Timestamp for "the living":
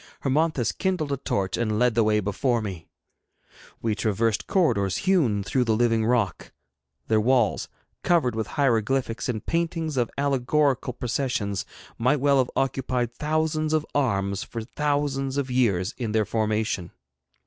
5.65-6.07